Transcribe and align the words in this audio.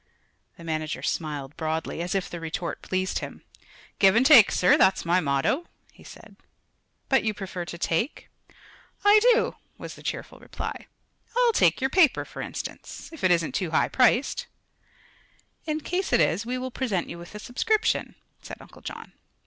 The 0.57 0.63
manager 0.63 1.03
smiled 1.03 1.55
broadly, 1.57 2.01
as 2.01 2.15
if 2.15 2.27
the 2.27 2.39
retort 2.39 2.81
pleased 2.81 3.19
him. 3.19 3.43
"Give 3.99 4.15
an' 4.15 4.23
take, 4.23 4.51
sir; 4.51 4.75
that's 4.75 5.05
my 5.05 5.19
motto," 5.19 5.67
he 5.93 6.03
said. 6.03 6.37
"But 7.07 7.23
you 7.23 7.35
prefer 7.35 7.65
to 7.65 7.77
take?" 7.77 8.27
"I 9.05 9.19
do," 9.33 9.57
was 9.77 9.93
the 9.93 10.01
cheerful 10.01 10.39
reply. 10.39 10.87
"I'll 11.37 11.53
take 11.53 11.81
your 11.81 11.91
paper, 11.91 12.25
for 12.25 12.41
instance 12.41 13.11
if 13.13 13.23
it 13.23 13.29
isn't 13.29 13.51
too 13.51 13.69
high 13.69 13.89
priced." 13.89 14.47
"In 15.67 15.81
case 15.81 16.11
it 16.11 16.19
is, 16.19 16.47
we 16.47 16.57
will 16.57 16.71
present 16.71 17.07
you 17.07 17.19
with 17.19 17.35
a 17.35 17.39
subscription," 17.39 18.15
said 18.41 18.57
Uncle 18.59 18.81
John. 18.81 19.11